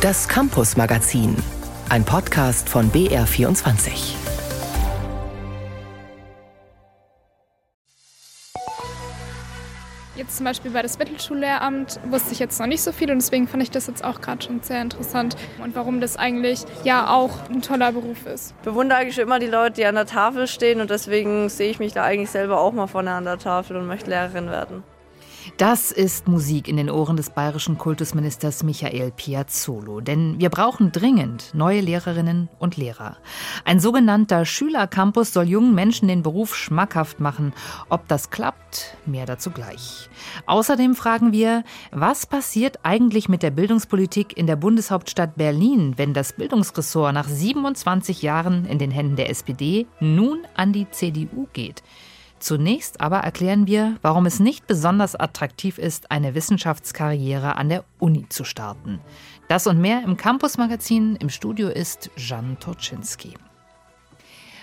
[0.00, 1.36] Das Campus Magazin,
[1.90, 4.14] ein Podcast von BR24.
[10.16, 13.46] Jetzt zum Beispiel bei das Mittelschullehramt wusste ich jetzt noch nicht so viel und deswegen
[13.46, 17.50] fand ich das jetzt auch gerade schon sehr interessant und warum das eigentlich ja auch
[17.50, 18.54] ein toller Beruf ist.
[18.56, 21.78] Ich bewundere eigentlich immer die Leute, die an der Tafel stehen und deswegen sehe ich
[21.78, 24.82] mich da eigentlich selber auch mal vorne an der Tafel und möchte Lehrerin werden.
[25.56, 30.00] Das ist Musik in den Ohren des bayerischen Kultusministers Michael Piazzolo.
[30.00, 33.16] Denn wir brauchen dringend neue Lehrerinnen und Lehrer.
[33.64, 37.52] Ein sogenannter Schülercampus soll jungen Menschen den Beruf schmackhaft machen.
[37.88, 40.08] Ob das klappt, mehr dazu gleich.
[40.46, 46.32] Außerdem fragen wir, was passiert eigentlich mit der Bildungspolitik in der Bundeshauptstadt Berlin, wenn das
[46.32, 51.82] Bildungsressort nach 27 Jahren in den Händen der SPD nun an die CDU geht?
[52.40, 58.26] Zunächst aber erklären wir, warum es nicht besonders attraktiv ist, eine Wissenschaftskarriere an der Uni
[58.30, 58.98] zu starten.
[59.48, 61.16] Das und mehr im Campus-Magazin.
[61.16, 63.34] Im Studio ist Jan Toczynski.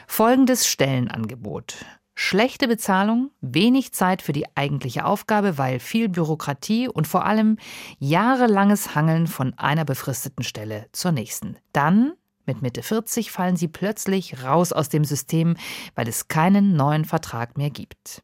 [0.08, 1.86] Folgendes Stellenangebot.
[2.16, 7.58] Schlechte Bezahlung, wenig Zeit für die eigentliche Aufgabe, weil viel Bürokratie und vor allem
[8.00, 11.58] jahrelanges Hangeln von einer befristeten Stelle zur nächsten.
[11.74, 12.14] Dann
[12.48, 15.56] mit Mitte 40 fallen sie plötzlich raus aus dem System,
[15.96, 18.24] weil es keinen neuen Vertrag mehr gibt.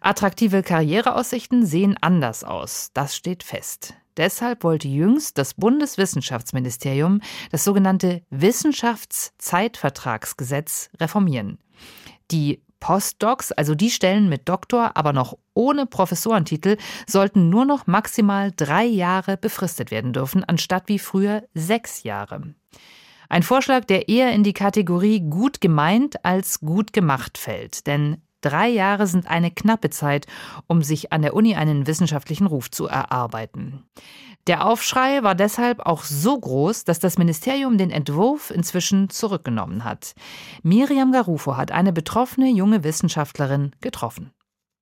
[0.00, 3.94] Attraktive Karriereaussichten sehen anders aus, das steht fest.
[4.16, 11.58] Deshalb wollte jüngst das Bundeswissenschaftsministerium das sogenannte Wissenschaftszeitvertragsgesetz reformieren.
[12.30, 18.52] Die Postdocs, also die Stellen mit Doktor, aber noch ohne Professorentitel, sollten nur noch maximal
[18.54, 22.54] drei Jahre befristet werden dürfen, anstatt wie früher sechs Jahre.
[23.28, 27.86] Ein Vorschlag, der eher in die Kategorie gut gemeint als gut gemacht fällt.
[27.86, 30.26] Denn drei Jahre sind eine knappe Zeit,
[30.66, 33.84] um sich an der Uni einen wissenschaftlichen Ruf zu erarbeiten.
[34.46, 40.14] Der Aufschrei war deshalb auch so groß, dass das Ministerium den Entwurf inzwischen zurückgenommen hat.
[40.62, 44.32] Miriam Garufo hat eine betroffene junge Wissenschaftlerin getroffen.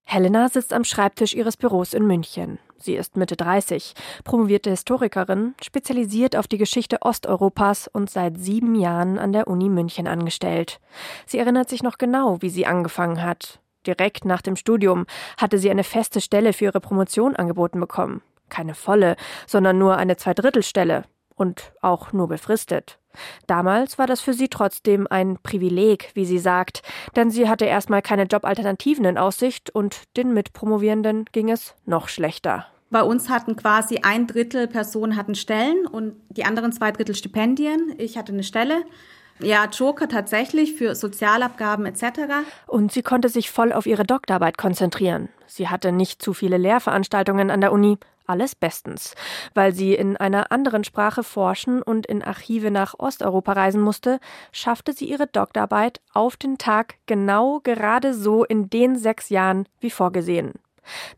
[0.04, 2.58] Helena sitzt am Schreibtisch ihres Büros in München.
[2.76, 9.18] Sie ist Mitte 30, promovierte Historikerin, spezialisiert auf die Geschichte Osteuropas und seit sieben Jahren
[9.18, 10.80] an der Uni München angestellt.
[11.26, 13.60] Sie erinnert sich noch genau, wie sie angefangen hat.
[13.86, 15.06] Direkt nach dem Studium
[15.38, 18.22] hatte sie eine feste Stelle für ihre Promotion angeboten bekommen.
[18.48, 21.04] Keine volle, sondern nur eine Zweidrittelstelle
[21.34, 22.98] und auch nur befristet.
[23.46, 26.82] Damals war das für sie trotzdem ein Privileg, wie sie sagt,
[27.16, 32.66] denn sie hatte erstmal keine Jobalternativen in Aussicht und den Mitpromovierenden ging es noch schlechter.
[32.90, 37.94] Bei uns hatten quasi ein Drittel Personen hatten Stellen und die anderen zwei Drittel Stipendien.
[37.96, 38.84] Ich hatte eine Stelle.
[39.42, 42.04] Ja, Joker tatsächlich für Sozialabgaben etc.
[42.66, 45.28] Und sie konnte sich voll auf ihre Doktorarbeit konzentrieren.
[45.46, 49.14] Sie hatte nicht zu viele Lehrveranstaltungen an der Uni, alles bestens.
[49.52, 54.20] Weil sie in einer anderen Sprache forschen und in Archive nach Osteuropa reisen musste,
[54.52, 59.90] schaffte sie ihre Doktorarbeit auf den Tag genau gerade so in den sechs Jahren wie
[59.90, 60.52] vorgesehen.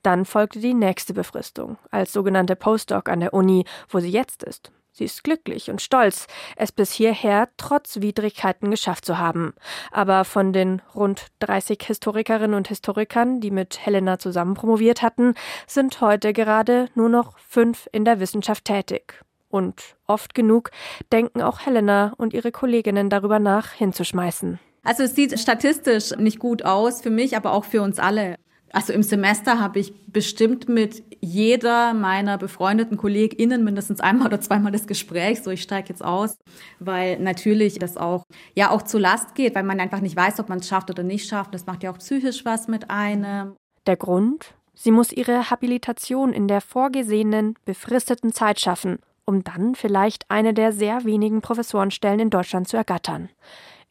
[0.02, 4.72] Dann folgte die nächste Befristung als sogenannte Postdoc an der Uni, wo sie jetzt ist.
[4.96, 9.52] Sie ist glücklich und stolz, es bis hierher trotz Widrigkeiten geschafft zu haben.
[9.90, 15.34] Aber von den rund 30 Historikerinnen und Historikern, die mit Helena zusammen promoviert hatten,
[15.66, 19.20] sind heute gerade nur noch fünf in der Wissenschaft tätig.
[19.48, 20.70] Und oft genug
[21.10, 24.60] denken auch Helena und ihre Kolleginnen darüber nach, hinzuschmeißen.
[24.84, 28.36] Also es sieht statistisch nicht gut aus für mich, aber auch für uns alle.
[28.74, 34.72] Also im Semester habe ich bestimmt mit jeder meiner befreundeten KollegInnen mindestens einmal oder zweimal
[34.72, 36.36] das Gespräch, so ich steige jetzt aus,
[36.80, 38.24] weil natürlich das auch,
[38.56, 41.04] ja, auch zu Last geht, weil man einfach nicht weiß, ob man es schafft oder
[41.04, 41.54] nicht schafft.
[41.54, 43.54] Das macht ja auch psychisch was mit einem.
[43.86, 44.54] Der Grund?
[44.74, 50.72] Sie muss ihre Habilitation in der vorgesehenen, befristeten Zeit schaffen, um dann vielleicht eine der
[50.72, 53.28] sehr wenigen Professorenstellen in Deutschland zu ergattern.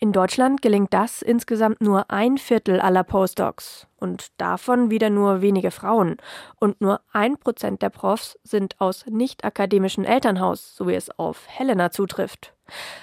[0.04, 5.72] In Deutschland gelingt das insgesamt nur ein Viertel aller Postdocs und davon wieder nur wenige
[5.72, 6.18] Frauen.
[6.60, 11.90] Und nur ein Prozent der Profs sind aus nicht-akademischem Elternhaus, so wie es auf Helena
[11.90, 12.54] zutrifft.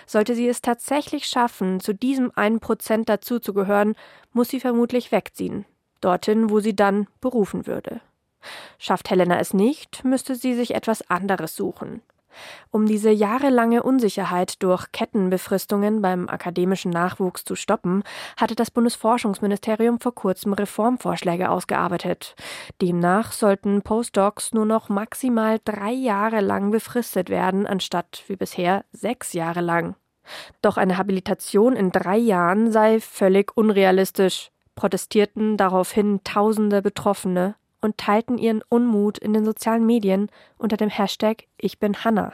[0.05, 3.95] Sollte sie es tatsächlich schaffen, zu diesem einen Prozent dazuzugehören,
[4.35, 5.65] muss sie vermutlich wegziehen.
[6.03, 8.03] Dorthin, wo sie dann berufen würde.
[8.77, 12.03] Schafft Helena es nicht, müsste sie sich etwas anderes suchen.
[12.71, 18.03] Um diese jahrelange Unsicherheit durch Kettenbefristungen beim akademischen Nachwuchs zu stoppen,
[18.37, 22.35] hatte das Bundesforschungsministerium vor kurzem Reformvorschläge ausgearbeitet.
[22.81, 29.33] Demnach sollten Postdocs nur noch maximal drei Jahre lang befristet werden, anstatt wie bisher sechs
[29.33, 29.97] Jahre lang.
[30.63, 38.39] Doch eine Habilitation in drei Jahren sei völlig unrealistisch, protestierten daraufhin tausende Betroffene und teilten
[38.39, 42.33] ihren Unmut in den sozialen Medien unter dem Hashtag Ich bin Hanna.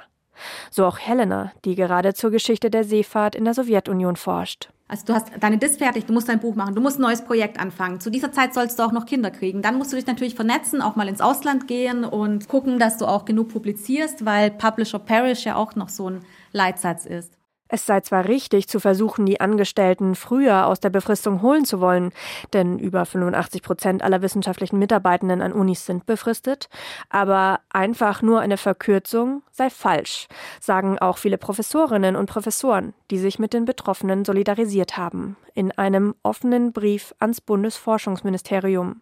[0.70, 4.68] So auch Helena, die gerade zur Geschichte der Seefahrt in der Sowjetunion forscht.
[4.88, 7.24] Also du hast deine Dis fertig, du musst dein Buch machen, du musst ein neues
[7.24, 7.98] Projekt anfangen.
[7.98, 9.60] Zu dieser Zeit sollst du auch noch Kinder kriegen.
[9.60, 13.06] Dann musst du dich natürlich vernetzen, auch mal ins Ausland gehen und gucken, dass du
[13.06, 17.32] auch genug publizierst, weil Publisher Perish ja auch noch so ein Leitsatz ist.
[17.68, 22.12] Es sei zwar richtig, zu versuchen, die Angestellten früher aus der Befristung holen zu wollen,
[22.52, 26.68] denn über 85 Prozent aller wissenschaftlichen Mitarbeitenden an Unis sind befristet,
[27.10, 30.28] aber einfach nur eine Verkürzung sei falsch,
[30.60, 36.14] sagen auch viele Professorinnen und Professoren, die sich mit den Betroffenen solidarisiert haben, in einem
[36.22, 39.00] offenen Brief ans Bundesforschungsministerium,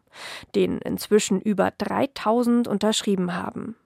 [0.55, 3.76] den inzwischen über 3000 unterschrieben haben.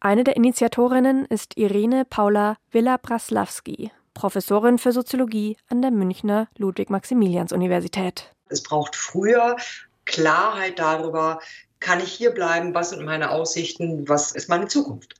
[0.00, 8.32] Eine der Initiatorinnen ist Irene Paula Villa-Praslawski, Professorin für Soziologie an der Münchner Ludwig-Maximilians-Universität.
[8.48, 9.56] Es braucht früher
[10.04, 11.40] Klarheit darüber,
[11.82, 15.14] kann ich hier bleiben, was sind meine Aussichten, was ist meine Zukunft.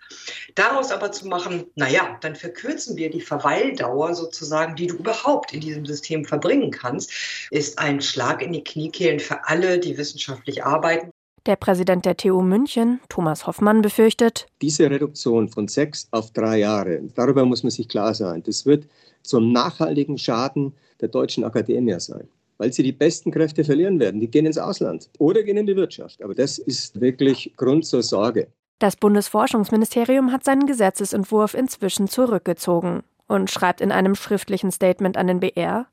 [0.54, 5.60] Daraus aber zu machen, naja, dann verkürzen wir die Verweildauer sozusagen, die du überhaupt in
[5.60, 7.12] diesem System verbringen kannst,
[7.50, 11.12] ist ein Schlag in die Kniekehlen für alle, die wissenschaftlich arbeiten.
[11.46, 17.00] Der Präsident der TU München, Thomas Hoffmann, befürchtet, diese Reduktion von sechs auf drei Jahre,
[17.16, 18.86] darüber muss man sich klar sein, das wird
[19.24, 22.28] zum nachhaltigen Schaden der deutschen Akademie sein,
[22.58, 24.20] weil sie die besten Kräfte verlieren werden.
[24.20, 26.22] Die gehen ins Ausland oder gehen in die Wirtschaft.
[26.22, 28.46] Aber das ist wirklich Grund zur Sorge.
[28.78, 33.02] Das Bundesforschungsministerium hat seinen Gesetzesentwurf inzwischen zurückgezogen
[33.32, 35.87] und schreibt in einem schriftlichen Statement an den BR,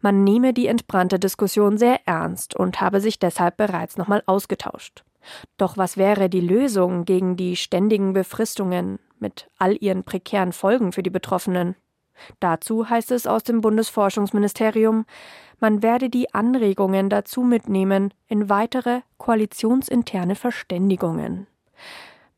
[0.00, 5.04] man nehme die entbrannte Diskussion sehr ernst und habe sich deshalb bereits nochmal ausgetauscht.
[5.56, 11.02] Doch was wäre die Lösung gegen die ständigen Befristungen mit all ihren prekären Folgen für
[11.02, 11.76] die Betroffenen?
[12.38, 15.06] Dazu heißt es aus dem Bundesforschungsministerium,
[15.58, 21.46] man werde die Anregungen dazu mitnehmen in weitere koalitionsinterne Verständigungen.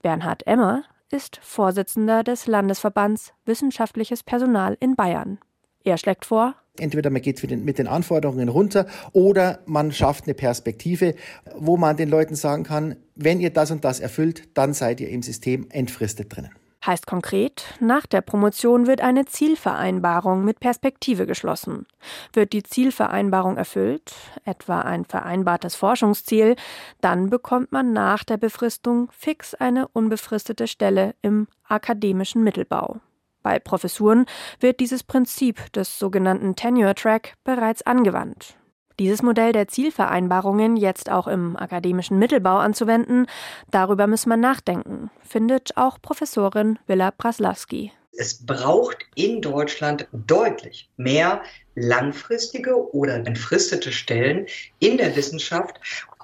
[0.03, 5.39] Bernhard Emmer, ist Vorsitzender des Landesverbands Wissenschaftliches Personal in Bayern.
[5.85, 11.15] Er schlägt vor, Entweder man geht mit den Anforderungen runter oder man schafft eine Perspektive,
[11.55, 15.11] wo man den Leuten sagen kann, wenn ihr das und das erfüllt, dann seid ihr
[15.11, 16.53] im System entfristet drinnen.
[16.85, 21.87] Heißt konkret, nach der Promotion wird eine Zielvereinbarung mit Perspektive geschlossen.
[22.33, 24.13] Wird die Zielvereinbarung erfüllt,
[24.45, 26.57] etwa ein vereinbartes Forschungsziel,
[27.01, 32.99] dann bekommt man nach der Befristung fix eine unbefristete Stelle im akademischen Mittelbau.
[33.45, 34.27] Bei Professuren
[34.59, 38.57] wird dieses Prinzip des sogenannten Tenure Track bereits angewandt.
[38.99, 43.27] Dieses Modell der Zielvereinbarungen jetzt auch im akademischen Mittelbau anzuwenden,
[43.71, 47.93] darüber muss man nachdenken, findet auch Professorin Villa Praslawski.
[48.19, 51.43] Es braucht in Deutschland deutlich mehr
[51.75, 54.47] langfristige oder entfristete Stellen
[54.81, 55.77] in der Wissenschaft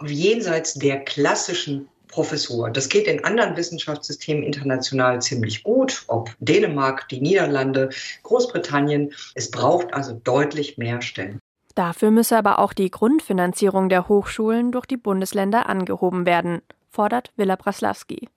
[0.04, 2.70] jenseits der klassischen Professur.
[2.70, 7.90] Das geht in anderen Wissenschaftssystemen international ziemlich gut, ob Dänemark, die Niederlande,
[8.22, 9.14] Großbritannien.
[9.34, 11.38] Es braucht also deutlich mehr Stellen.
[11.78, 17.54] Dafür müsse aber auch die Grundfinanzierung der Hochschulen durch die Bundesländer angehoben werden, fordert Villa
[17.54, 18.28] Braslawski.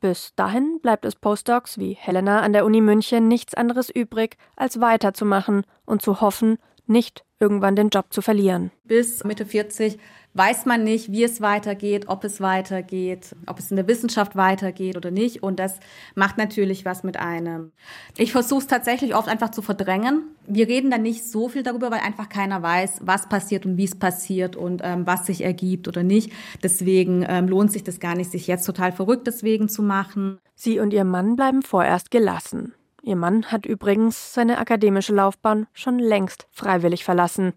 [0.00, 4.80] Bis dahin bleibt es Postdocs wie Helena an der Uni München nichts anderes übrig, als
[4.80, 6.56] weiterzumachen und zu hoffen,
[6.86, 8.70] nicht irgendwann den Job zu verlieren.
[8.84, 9.98] Bis Mitte 40
[10.34, 14.96] weiß man nicht, wie es weitergeht, ob es weitergeht, ob es in der Wissenschaft weitergeht
[14.96, 15.42] oder nicht.
[15.42, 15.80] Und das
[16.14, 17.72] macht natürlich was mit einem.
[18.16, 20.24] Ich versuche es tatsächlich oft einfach zu verdrängen.
[20.46, 23.84] Wir reden da nicht so viel darüber, weil einfach keiner weiß, was passiert und wie
[23.84, 26.32] es passiert und ähm, was sich ergibt oder nicht.
[26.62, 30.38] Deswegen ähm, lohnt sich das gar nicht, sich jetzt total verrückt deswegen zu machen.
[30.54, 32.74] Sie und ihr Mann bleiben vorerst gelassen.
[33.08, 37.54] Ihr Mann hat übrigens seine akademische Laufbahn schon längst freiwillig verlassen.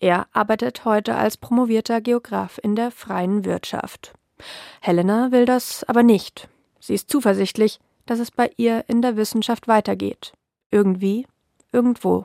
[0.00, 4.14] Er arbeitet heute als promovierter Geograf in der freien Wirtschaft.
[4.80, 6.48] Helena will das aber nicht.
[6.80, 10.32] Sie ist zuversichtlich, dass es bei ihr in der Wissenschaft weitergeht.
[10.70, 11.26] Irgendwie,
[11.72, 12.24] irgendwo.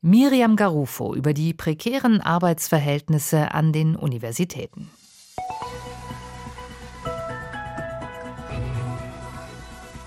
[0.00, 4.90] Miriam Garufo über die prekären Arbeitsverhältnisse an den Universitäten.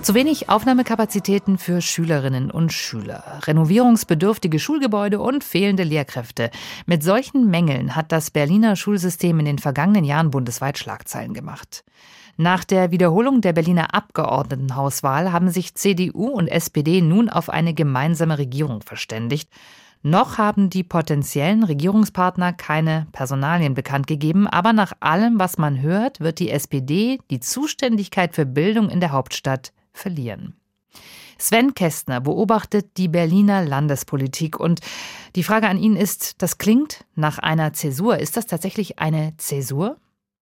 [0.08, 6.50] Zu wenig Aufnahmekapazitäten für Schülerinnen und Schüler, renovierungsbedürftige Schulgebäude und fehlende Lehrkräfte.
[6.86, 11.84] Mit solchen Mängeln hat das Berliner Schulsystem in den vergangenen Jahren bundesweit Schlagzeilen gemacht.
[12.38, 18.38] Nach der Wiederholung der Berliner Abgeordnetenhauswahl haben sich CDU und SPD nun auf eine gemeinsame
[18.38, 19.50] Regierung verständigt.
[20.04, 26.22] Noch haben die potenziellen Regierungspartner keine Personalien bekannt gegeben, aber nach allem, was man hört,
[26.22, 30.56] wird die SPD die Zuständigkeit für Bildung in der Hauptstadt verlieren.
[31.38, 34.80] Sven Kästner beobachtet die Berliner Landespolitik und
[35.36, 38.18] die Frage an ihn ist, das klingt nach einer Zäsur.
[38.18, 39.98] Ist das tatsächlich eine Zäsur?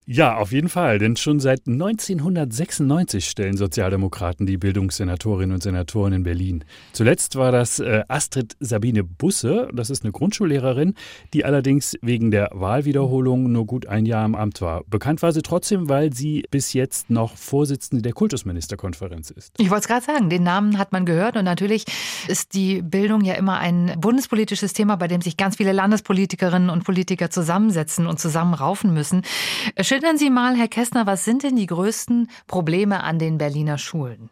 [0.07, 6.21] Ja, auf jeden Fall, denn schon seit 1996 stellen Sozialdemokraten die Bildungssenatorinnen und Senatoren in
[6.21, 6.63] Berlin.
[6.93, 10.93] Zuletzt war das äh, Astrid Sabine Busse, das ist eine Grundschullehrerin,
[11.33, 14.83] die allerdings wegen der Wahlwiederholung nur gut ein Jahr im Amt war.
[14.83, 19.55] Bekannt war sie trotzdem, weil sie bis jetzt noch Vorsitzende der Kultusministerkonferenz ist.
[19.57, 21.85] Ich wollte es gerade sagen, den Namen hat man gehört und natürlich
[22.27, 26.83] ist die Bildung ja immer ein bundespolitisches Thema, bei dem sich ganz viele Landespolitikerinnen und
[26.83, 29.23] Politiker zusammensetzen und zusammenraufen müssen.
[29.95, 34.29] Schildern Sie mal, Herr Kästner, was sind denn die größten Probleme an den Berliner Schulen?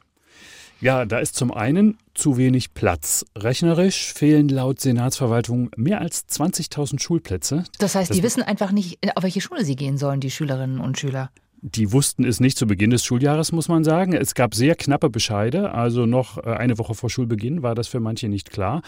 [0.82, 3.26] Ja, da ist zum einen zu wenig Platz.
[3.38, 7.64] Rechnerisch fehlen laut Senatsverwaltung mehr als 20.000 Schulplätze.
[7.80, 10.82] Das heißt, das die wissen einfach nicht, auf welche Schule sie gehen sollen, die Schülerinnen
[10.82, 11.32] und Schüler.
[11.66, 14.12] Die wussten es nicht zu Beginn des Schuljahres, muss man sagen.
[14.12, 18.02] Es gab sehr knappe Bescheide, also noch äh, eine Woche vor Schulbeginn war das für
[18.02, 18.82] manche nicht klar.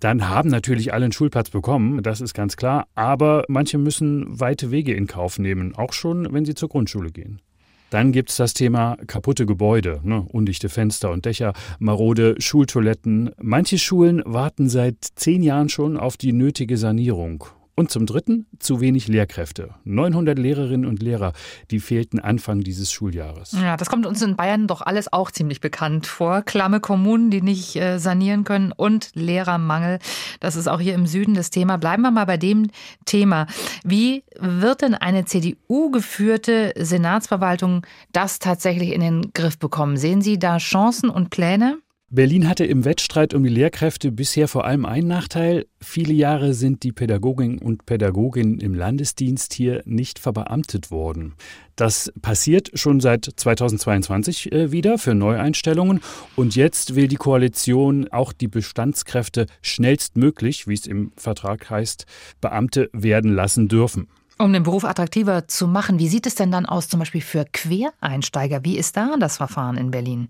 [0.00, 4.72] Dann haben natürlich alle einen Schulplatz bekommen, das ist ganz klar, aber manche müssen weite
[4.72, 7.40] Wege in Kauf nehmen, auch schon, wenn sie zur Grundschule gehen.
[7.90, 10.26] Dann gibt es das Thema kaputte Gebäude, ne?
[10.32, 13.30] undichte Fenster und Dächer, marode Schultoiletten.
[13.40, 17.44] Manche Schulen warten seit zehn Jahren schon auf die nötige Sanierung.
[17.78, 19.74] Und zum Dritten zu wenig Lehrkräfte.
[19.84, 21.34] 900 Lehrerinnen und Lehrer,
[21.70, 23.52] die fehlten Anfang dieses Schuljahres.
[23.52, 26.40] Ja, das kommt uns in Bayern doch alles auch ziemlich bekannt vor.
[26.40, 29.98] Klamme Kommunen, die nicht äh, sanieren können und Lehrermangel.
[30.40, 31.76] Das ist auch hier im Süden das Thema.
[31.76, 32.70] Bleiben wir mal bei dem
[33.04, 33.46] Thema.
[33.84, 39.98] Wie wird denn eine CDU-geführte Senatsverwaltung das tatsächlich in den Griff bekommen?
[39.98, 41.76] Sehen Sie da Chancen und Pläne?
[42.08, 45.66] Berlin hatte im Wettstreit um die Lehrkräfte bisher vor allem einen Nachteil.
[45.80, 51.34] Viele Jahre sind die Pädagoginnen und Pädagoginnen im Landesdienst hier nicht verbeamtet worden.
[51.74, 56.00] Das passiert schon seit 2022 äh, wieder für Neueinstellungen.
[56.36, 62.06] Und jetzt will die Koalition auch die Bestandskräfte schnellstmöglich, wie es im Vertrag heißt,
[62.40, 64.06] Beamte werden lassen dürfen.
[64.38, 67.46] Um den Beruf attraktiver zu machen, wie sieht es denn dann aus, zum Beispiel für
[67.50, 68.64] Quereinsteiger?
[68.64, 70.28] Wie ist da das Verfahren in Berlin?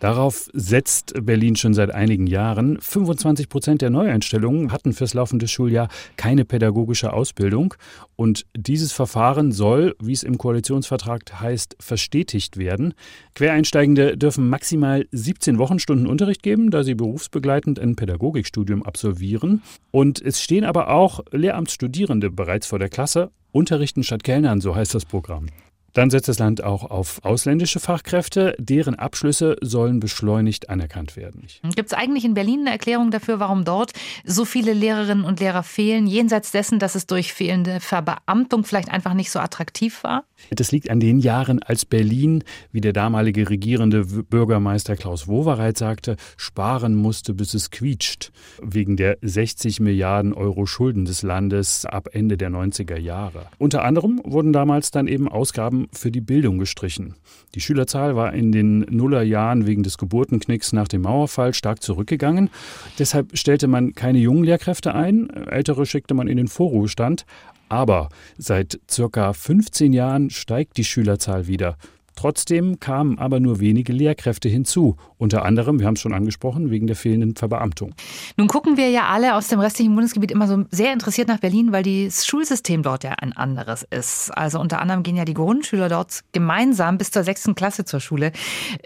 [0.00, 2.78] Darauf setzt Berlin schon seit einigen Jahren.
[2.80, 7.74] 25 Prozent der Neueinstellungen hatten fürs laufende Schuljahr keine pädagogische Ausbildung.
[8.16, 12.94] Und dieses Verfahren soll, wie es im Koalitionsvertrag heißt, verstetigt werden.
[13.34, 19.62] Quereinsteigende dürfen maximal 17 Wochenstunden Unterricht geben, da sie berufsbegleitend ein Pädagogikstudium absolvieren.
[19.90, 23.30] Und es stehen aber auch Lehramtsstudierende bereits vor der Klasse.
[23.50, 25.46] Unterrichten statt Kellnern, so heißt das Programm.
[25.94, 28.54] Dann setzt das Land auch auf ausländische Fachkräfte.
[28.58, 31.46] Deren Abschlüsse sollen beschleunigt anerkannt werden.
[31.74, 33.92] Gibt es eigentlich in Berlin eine Erklärung dafür, warum dort
[34.24, 39.14] so viele Lehrerinnen und Lehrer fehlen, jenseits dessen, dass es durch fehlende Verbeamtung vielleicht einfach
[39.14, 40.24] nicht so attraktiv war?
[40.50, 46.16] Das liegt an den Jahren, als Berlin, wie der damalige regierende Bürgermeister Klaus Wowereit sagte,
[46.36, 48.30] sparen musste, bis es quietscht,
[48.62, 53.46] wegen der 60 Milliarden Euro Schulden des Landes ab Ende der 90er Jahre.
[53.58, 57.14] Unter anderem wurden damals dann eben Ausgaben für die Bildung gestrichen.
[57.54, 62.50] Die Schülerzahl war in den Nullerjahren wegen des Geburtenknicks nach dem Mauerfall stark zurückgegangen.
[62.98, 67.24] Deshalb stellte man keine jungen Lehrkräfte ein, ältere schickte man in den Vorruhestand.
[67.68, 71.76] Aber seit circa 15 Jahren steigt die Schülerzahl wieder.
[72.18, 76.86] Trotzdem kamen aber nur wenige Lehrkräfte hinzu, unter anderem, wir haben es schon angesprochen, wegen
[76.86, 77.94] der fehlenden Verbeamtung.
[78.36, 81.72] Nun gucken wir ja alle aus dem restlichen Bundesgebiet immer so sehr interessiert nach Berlin,
[81.72, 84.30] weil das Schulsystem dort ja ein anderes ist.
[84.30, 88.32] Also unter anderem gehen ja die Grundschüler dort gemeinsam bis zur sechsten Klasse zur Schule.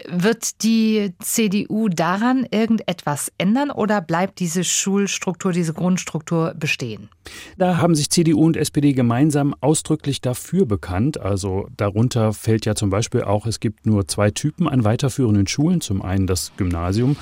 [0.09, 7.09] Wird die CDU daran irgendetwas ändern oder bleibt diese Schulstruktur, diese Grundstruktur bestehen?
[7.57, 11.19] Da haben sich CDU und SPD gemeinsam ausdrücklich dafür bekannt.
[11.19, 15.81] Also darunter fällt ja zum Beispiel auch, es gibt nur zwei Typen an weiterführenden Schulen.
[15.81, 17.15] Zum einen das Gymnasium,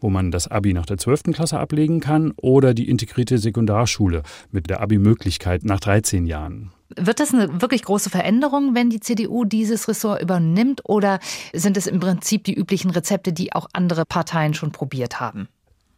[0.00, 1.24] wo man das Abi nach der 12.
[1.32, 6.72] Klasse ablegen kann, oder die integrierte Sekundarschule mit der Abi-Möglichkeit nach 13 Jahren.
[6.96, 11.18] Wird das eine wirklich große Veränderung, wenn die CDU dieses Ressort übernimmt, oder
[11.52, 15.48] sind es im Prinzip die üblichen Rezepte, die auch andere Parteien schon probiert haben?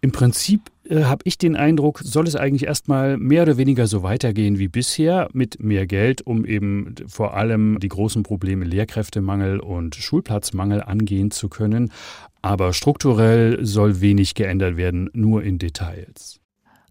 [0.03, 4.03] Im Prinzip äh, habe ich den Eindruck, soll es eigentlich erstmal mehr oder weniger so
[4.03, 9.95] weitergehen wie bisher mit mehr Geld, um eben vor allem die großen Probleme Lehrkräftemangel und
[9.95, 11.93] Schulplatzmangel angehen zu können.
[12.43, 16.41] Aber strukturell soll wenig geändert werden, nur in Details.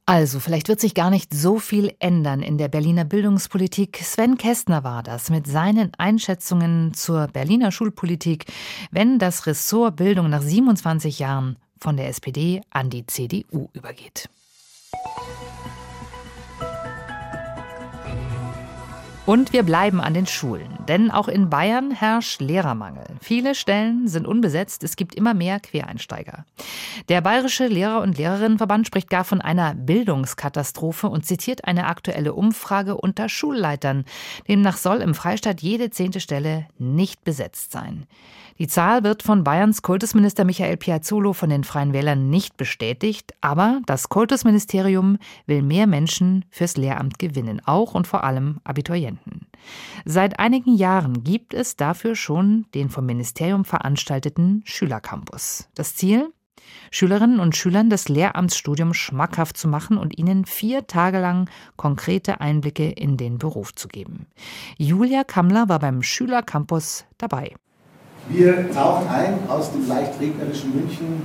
[0.06, 4.00] Also, vielleicht wird sich gar nicht so viel ändern in der Berliner Bildungspolitik.
[4.02, 8.46] Sven Kästner war das mit seinen Einschätzungen zur Berliner Schulpolitik,
[8.90, 14.30] wenn das Ressort Bildung nach 27 Jahren von der SPD an die CDU übergeht.
[19.30, 23.06] Und wir bleiben an den Schulen, denn auch in Bayern herrscht Lehrermangel.
[23.22, 26.46] Viele Stellen sind unbesetzt, es gibt immer mehr Quereinsteiger.
[27.10, 32.98] Der Bayerische Lehrer- und Lehrerinnenverband spricht gar von einer Bildungskatastrophe und zitiert eine aktuelle Umfrage
[32.98, 34.04] unter Schulleitern.
[34.48, 38.08] Demnach soll im Freistaat jede zehnte Stelle nicht besetzt sein.
[38.60, 43.80] Die Zahl wird von Bayerns Kultusminister Michael Piazzolo von den Freien Wählern nicht bestätigt, aber
[43.86, 49.19] das Kultusministerium will mehr Menschen fürs Lehramt gewinnen, auch und vor allem Abiturienten.
[50.06, 55.70] Seit einigen Jahren gibt es dafür schon den vom Ministerium veranstalteten Schülercampus.
[55.76, 56.32] Das Ziel?
[56.92, 62.90] Schülerinnen und Schülern das Lehramtsstudium schmackhaft zu machen und ihnen vier Tage lang konkrete Einblicke
[62.90, 64.28] in den Beruf zu geben.
[64.78, 67.56] Julia Kammler war beim Schülercampus dabei.
[68.28, 71.22] Wir tauchen ein aus dem leicht regnerischen München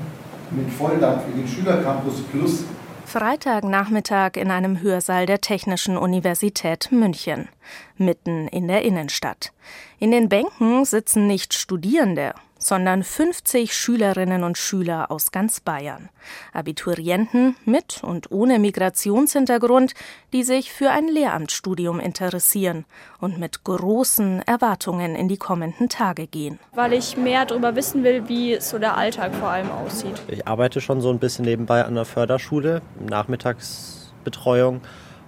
[0.51, 2.65] mit Volldampf in den Schülercampus Plus.
[3.14, 7.49] Freitagnachmittag in einem Hörsaal der Technischen Universität München,
[7.97, 9.52] mitten in der Innenstadt.
[10.00, 16.09] In den Bänken sitzen nicht Studierende, sondern 50 Schülerinnen und Schüler aus ganz Bayern.
[16.52, 19.92] Abiturienten mit und ohne Migrationshintergrund,
[20.33, 22.87] die sich für ein Lehramtsstudium interessieren
[23.21, 26.59] und mit großen Erwartungen in die kommenden Tage gehen.
[26.73, 30.23] Weil ich mehr darüber wissen will, wie so der Alltag vor allem aussieht.
[30.28, 34.80] Ich arbeite schon so ein bisschen nebenbei an der Förderschule, Nachmittagsbetreuung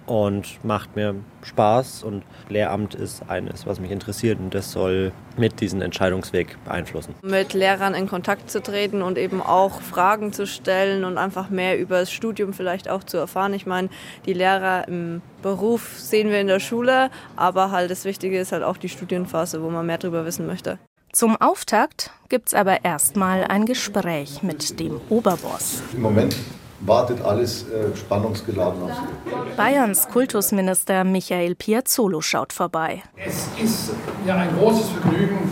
[0.06, 5.60] und macht mir Spaß und Lehramt ist eines, was mich interessiert und das soll mit
[5.60, 7.14] diesem Entscheidungsweg beeinflussen.
[7.22, 11.78] Mit Lehrern in Kontakt zu treten und eben auch Fragen zu stellen und einfach mehr
[11.78, 13.52] über das Studium vielleicht auch zu erfahren.
[13.54, 13.88] Ich meine,
[14.24, 18.62] die Lehrer im Beruf sehen wir in der Schule, aber halt das Wichtige ist halt
[18.62, 20.78] auch die Studienphase, wo man mehr darüber wissen möchte.
[21.12, 25.82] Zum Auftakt gibt's aber erstmal ein Gespräch mit dem Oberboss.
[25.94, 26.36] Im Moment
[26.80, 29.56] wartet alles äh, spannungsgeladen auf Sie.
[29.56, 33.02] Bayerns Kultusminister Michael Piazzolo schaut vorbei.
[33.16, 33.92] Es ist
[34.24, 35.50] mir ein großes Vergnügen,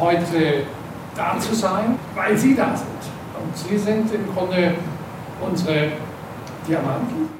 [0.00, 0.62] heute
[1.14, 2.88] da zu sein, weil Sie da sind.
[3.42, 4.74] Und Sie sind im Grunde
[5.40, 5.92] unsere
[6.66, 7.35] Diamanten.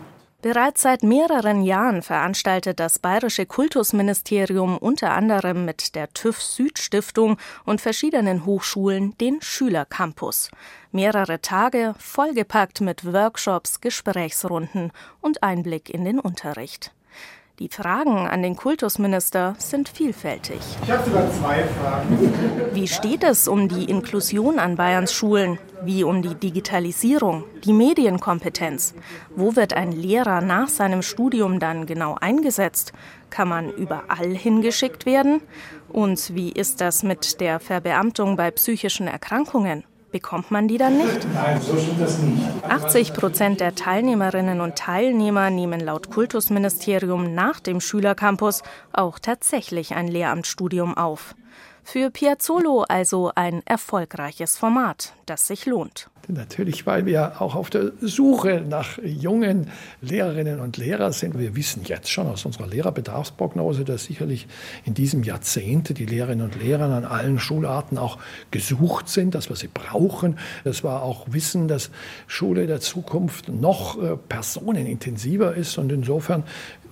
[0.47, 7.37] Bereits seit mehreren Jahren veranstaltet das Bayerische Kultusministerium unter anderem mit der TÜV Süd Stiftung
[7.65, 10.53] und verschiedenen Hochschulen den Schülercampus.
[10.93, 16.93] Mehrere Tage vollgepackt mit Workshops, Gesprächsrunden und Einblick in den Unterricht.
[17.59, 20.61] Die Fragen an den Kultusminister sind vielfältig.
[20.83, 22.35] Ich habe sogar zwei Fragen.
[22.75, 25.59] Wie steht es um die Inklusion an Bayerns Schulen?
[25.83, 28.95] Wie um die Digitalisierung, die Medienkompetenz?
[29.35, 32.93] Wo wird ein Lehrer nach seinem Studium dann genau eingesetzt?
[33.31, 35.41] Kann man überall hingeschickt werden?
[35.89, 39.85] Und wie ist das mit der Verbeamtung bei psychischen Erkrankungen?
[40.13, 41.27] Bekommt man die dann nicht?
[41.35, 42.43] Nein, so stimmt das nicht.
[42.65, 50.09] 80 Prozent der Teilnehmerinnen und Teilnehmer nehmen laut Kultusministerium nach dem Schülercampus auch tatsächlich ein
[50.09, 51.35] Lehramtsstudium auf.
[51.83, 56.11] Für Piazzolo also ein erfolgreiches Format, das sich lohnt.
[56.29, 61.39] Natürlich, weil wir auch auf der Suche nach jungen Lehrerinnen und Lehrern sind.
[61.39, 64.49] Wir wissen jetzt schon aus unserer Lehrerbedarfsprognose, dass sicherlich
[64.85, 68.19] in diesem Jahrzehnt die Lehrerinnen und Lehrer an allen Schularten auch
[68.51, 70.39] gesucht sind, dass wir sie brauchen.
[70.65, 71.91] Das war auch Wissen, dass
[72.27, 75.79] Schule der Zukunft noch äh, personenintensiver ist.
[75.79, 76.43] Und insofern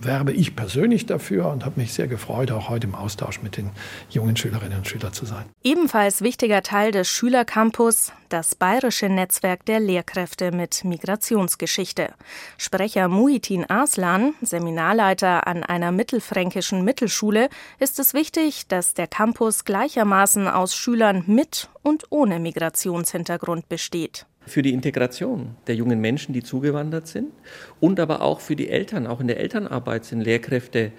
[0.01, 3.71] werbe ich persönlich dafür und habe mich sehr gefreut, auch heute im Austausch mit den
[4.11, 5.45] jungen Schülerinnen und Schülern zu sein.
[5.63, 12.13] Ebenfalls wichtiger Teil des Schülercampus, das bayerische Netzwerk der Lehrkräfte mit Migrationsgeschichte.
[12.59, 20.47] Sprecher Muitin Aslan, Seminarleiter an einer mittelfränkischen Mittelschule, ist es wichtig, dass der Campus gleichermaßen
[20.47, 27.07] aus Schülern mit und ohne Migrationshintergrund besteht für die Integration der jungen Menschen, die zugewandert
[27.07, 27.33] sind
[27.81, 29.07] und aber auch für die Eltern.
[29.07, 30.93] Auch in der Elternarbeit sind Lehrkräfte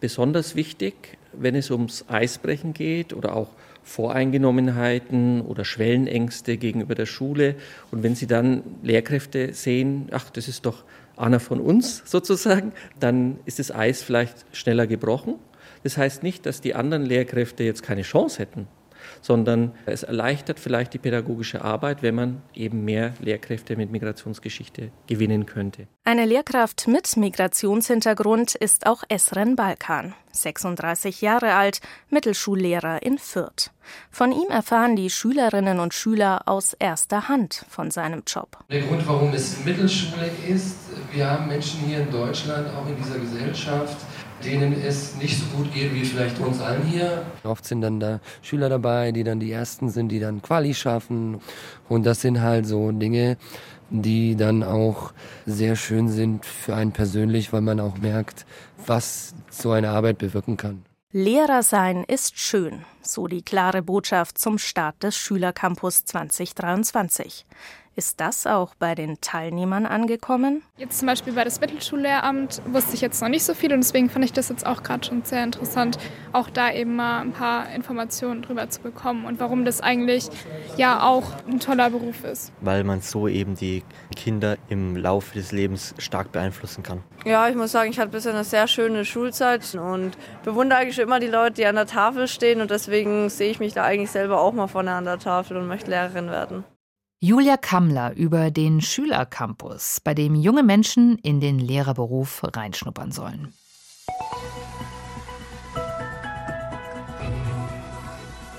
[0.00, 3.48] besonders wichtig, wenn es ums Eisbrechen geht oder auch
[3.82, 7.56] Voreingenommenheiten oder Schwellenängste gegenüber der Schule.
[7.90, 10.84] Und wenn Sie dann Lehrkräfte sehen, ach, das ist doch
[11.16, 15.34] einer von uns sozusagen, dann ist das Eis vielleicht schneller gebrochen.
[15.82, 18.66] Das heißt nicht, dass die anderen Lehrkräfte jetzt keine Chance hätten,
[19.20, 25.46] sondern es erleichtert vielleicht die pädagogische Arbeit, wenn man eben mehr Lehrkräfte mit Migrationsgeschichte gewinnen
[25.46, 25.86] könnte.
[26.04, 33.70] Eine Lehrkraft mit Migrationshintergrund ist auch Esren Balkan, 36 Jahre alt, Mittelschullehrer in Fürth.
[34.10, 38.58] Von ihm erfahren die Schülerinnen und Schüler aus erster Hand von seinem Job.
[38.70, 40.76] Der Grund, warum es Mittelschule ist,
[41.12, 43.96] wir haben Menschen hier in Deutschland, auch in dieser Gesellschaft,
[44.44, 47.22] denen es nicht so gut geht wie vielleicht uns allen hier.
[47.44, 51.40] Oft sind dann da Schüler dabei, die dann die Ersten sind, die dann Quali schaffen.
[51.88, 53.36] Und das sind halt so Dinge,
[53.90, 55.12] die dann auch
[55.46, 58.46] sehr schön sind für einen persönlich, weil man auch merkt,
[58.86, 60.84] was so eine Arbeit bewirken kann.
[61.12, 67.46] Lehrer sein ist schön, so die klare Botschaft zum Start des Schülercampus 2023.
[67.96, 70.62] Ist das auch bei den Teilnehmern angekommen?
[70.78, 74.08] Jetzt zum Beispiel bei das Mittelschullehramt wusste ich jetzt noch nicht so viel und deswegen
[74.08, 75.98] fand ich das jetzt auch gerade schon sehr interessant,
[76.32, 80.28] auch da eben mal ein paar Informationen drüber zu bekommen und warum das eigentlich
[80.76, 82.52] ja auch ein toller Beruf ist.
[82.60, 83.82] Weil man so eben die
[84.14, 87.02] Kinder im Laufe des Lebens stark beeinflussen kann.
[87.24, 90.12] Ja, ich muss sagen, ich hatte bisher eine sehr schöne Schulzeit und
[90.44, 93.74] bewundere eigentlich immer die Leute, die an der Tafel stehen und deswegen sehe ich mich
[93.74, 96.64] da eigentlich selber auch mal vorne an der Tafel und möchte Lehrerin werden.
[97.22, 103.52] Julia Kammler über den Schülercampus, bei dem junge Menschen in den Lehrerberuf reinschnuppern sollen.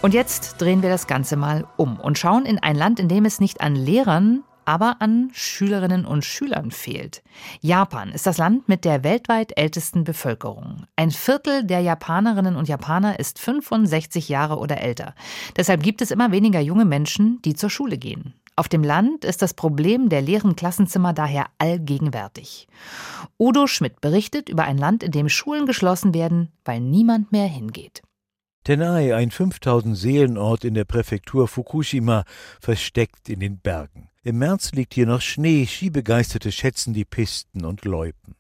[0.04, 3.26] Und jetzt drehen wir das Ganze mal um und schauen in ein Land, in dem
[3.26, 7.24] es nicht an Lehrern, aber an Schülerinnen und Schülern fehlt.
[7.62, 10.86] Japan ist das Land mit der weltweit ältesten Bevölkerung.
[10.95, 15.15] Ein Viertel der Japanerinnen und Japaner ist 65 Jahre oder älter.
[15.58, 18.36] Deshalb gibt es immer weniger junge Menschen, die zur Schule gehen.
[18.55, 22.67] Auf dem Land ist das Problem der leeren Klassenzimmer daher allgegenwärtig.
[23.39, 28.01] Udo Schmidt berichtet über ein Land, in dem Schulen geschlossen werden, weil niemand mehr hingeht.
[28.63, 32.25] Tenai, ein 5000 Seelenort in der Präfektur Fukushima,
[32.59, 34.09] versteckt in den Bergen.
[34.23, 38.35] Im März liegt hier noch Schnee, Skibegeisterte schätzen die Pisten und Loipen.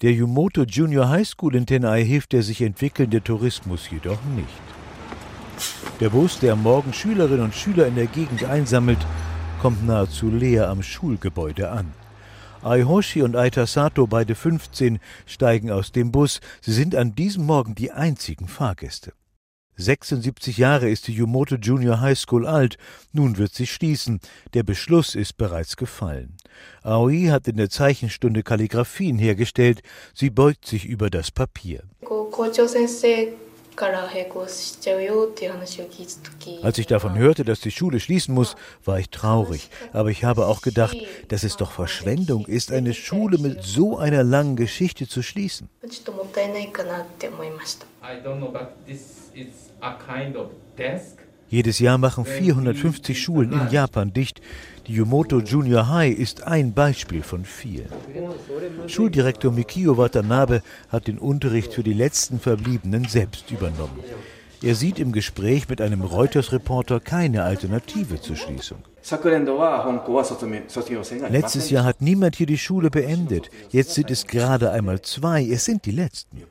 [0.00, 4.62] Der Yumoto Junior High School in Tenai hilft der sich entwickelnde Tourismus jedoch nicht.
[5.98, 9.04] Der Bus, der am Morgen Schülerinnen und Schüler in der Gegend einsammelt,
[9.60, 11.92] kommt nahezu leer am Schulgebäude an.
[12.62, 16.40] Aihoshi und Aita Sato, beide 15, steigen aus dem Bus.
[16.60, 19.12] Sie sind an diesem Morgen die einzigen Fahrgäste.
[19.76, 22.78] 76 Jahre ist die Yumoto Junior High School alt.
[23.12, 24.20] Nun wird sie schließen.
[24.54, 26.36] Der Beschluss ist bereits gefallen.
[26.82, 29.82] Aoi hat in der Zeichenstunde Kalligraphien hergestellt.
[30.14, 31.84] Sie beugt sich über das Papier.
[36.64, 39.70] Als ich davon hörte, dass die Schule schließen muss, war ich traurig.
[39.92, 40.96] Aber ich habe auch gedacht,
[41.28, 45.68] dass es doch Verschwendung ist, eine Schule mit so einer langen Geschichte zu schließen.
[51.50, 54.40] Jedes Jahr machen 450 Schulen in Japan dicht.
[54.86, 57.88] Die Yumoto Junior High ist ein Beispiel von vielen.
[58.86, 63.98] Schuldirektor Mikio Watanabe hat den Unterricht für die letzten Verbliebenen selbst übernommen.
[64.60, 68.78] Er sieht im Gespräch mit einem Reuters-Reporter keine Alternative zur Schließung.
[71.30, 73.50] Letztes Jahr hat niemand hier die Schule beendet.
[73.70, 75.44] Jetzt sind es gerade einmal zwei.
[75.44, 76.42] Es sind die letzten.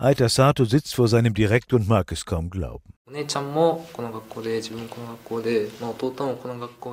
[0.00, 2.94] Aita Sato sitzt vor seinem Direktor und mag es kaum glauben.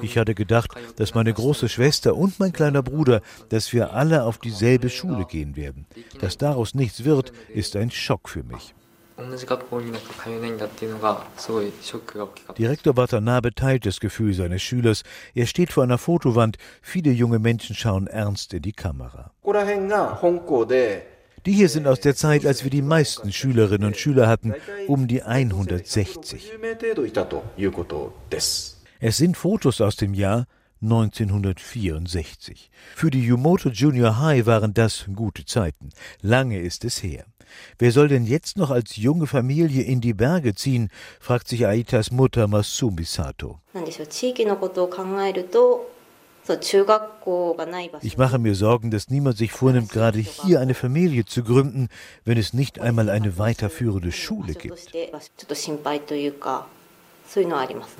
[0.01, 4.39] Ich hatte gedacht, dass meine große Schwester und mein kleiner Bruder, dass wir alle auf
[4.39, 5.87] dieselbe Schule gehen werden.
[6.19, 8.75] Dass daraus nichts wird, ist ein Schock für mich.
[12.57, 15.03] Direktor Watanabe teilt das Gefühl seines Schülers.
[15.33, 16.57] Er steht vor einer Fotowand.
[16.81, 19.31] Viele junge Menschen schauen ernst in die Kamera.
[21.47, 24.53] Die hier sind aus der Zeit, als wir die meisten Schülerinnen und Schüler hatten,
[24.87, 26.51] um die 160.
[28.99, 30.45] Es sind Fotos aus dem Jahr
[30.81, 32.69] 1964.
[32.93, 35.91] Für die Yumoto Junior High waren das gute Zeiten.
[36.21, 37.23] Lange ist es her.
[37.79, 40.89] Wer soll denn jetzt noch als junge Familie in die Berge ziehen,
[41.21, 43.61] fragt sich Aitas Mutter Masumi Sato.
[48.01, 51.89] Ich mache mir Sorgen, dass niemand sich vornimmt, gerade hier eine Familie zu gründen,
[52.25, 54.93] wenn es nicht einmal eine weiterführende Schule gibt.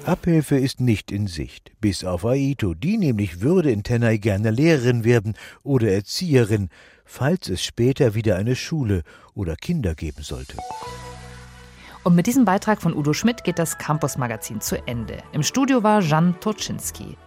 [0.05, 5.03] Abhilfe ist nicht in Sicht, bis auf Aito, die nämlich würde in Tenai gerne Lehrerin
[5.03, 6.69] werden oder Erzieherin,
[7.03, 9.03] falls es später wieder eine Schule
[9.35, 10.57] oder Kinder geben sollte.
[12.03, 15.17] Und mit diesem Beitrag von Udo Schmidt geht das Campus Magazin zu Ende.
[15.33, 17.17] Im Studio war Jan Toczynski.